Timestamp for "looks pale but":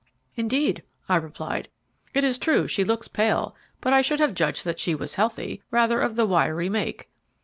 2.83-3.93